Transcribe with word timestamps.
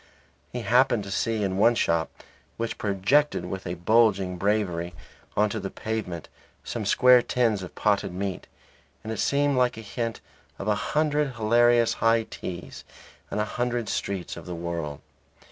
He 0.51 0.61
happened 0.63 1.03
to 1.03 1.11
see 1.11 1.43
in 1.43 1.59
one 1.59 1.75
shop 1.75 2.09
which 2.57 2.79
projected 2.79 3.45
with 3.45 3.67
a 3.67 3.75
bulging 3.75 4.35
bravery 4.37 4.95
on 5.37 5.47
to 5.51 5.59
the 5.59 5.69
pavement 5.69 6.27
some 6.63 6.87
square 6.87 7.21
tins 7.21 7.61
of 7.61 7.75
potted 7.75 8.11
meat, 8.11 8.47
and 9.03 9.13
it 9.13 9.19
seemed 9.19 9.57
like 9.57 9.77
a 9.77 9.81
hint 9.81 10.19
of 10.57 10.67
a 10.67 10.73
hundred 10.73 11.35
hilarious 11.35 11.93
high 12.01 12.23
teas 12.23 12.83
in 13.31 13.37
a 13.37 13.45
hundred 13.45 13.87
streets 13.89 14.35
of 14.35 14.47
the 14.47 14.55
world. 14.55 15.01